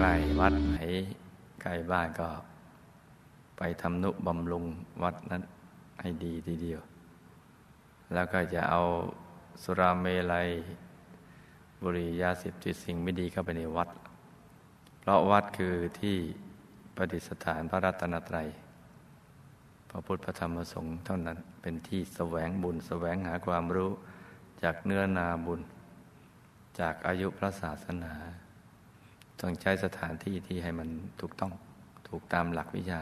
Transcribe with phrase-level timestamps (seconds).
[0.00, 0.78] ใกล้วัดไหน
[1.62, 2.28] ใกล้บ้านก็
[3.56, 4.64] ไปทำนุบำรุง
[5.02, 5.42] วัดนั้น
[6.00, 6.80] ให้ดีทีเดียว
[8.14, 8.80] แล้วก็จะเอา
[9.62, 10.48] สุราเมลัย
[11.82, 13.88] บุรียาสิบติดสิ่งไม่ดีเข้าไปในวัด
[15.00, 16.16] เพราะวัดคือที่
[16.96, 18.48] ประดิษฐานพระรัตนตรัย
[19.90, 23.90] พระพุทธพระธรรมพระสงฆ์เท่านั้นเป็นที่แสวงบุญแสวงหาความรู้
[24.62, 25.60] จากเนื้อนาบุญ
[26.80, 28.14] จากอายุพระศาสนา
[29.40, 30.88] ต้องใช้สถานที่ที่ให้มัน
[31.20, 31.52] ถูกต้อง
[32.08, 33.00] ถูกตามหลักวิชา